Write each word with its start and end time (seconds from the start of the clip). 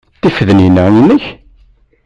Tifednin-a 0.21 0.85
inek? 0.99 1.25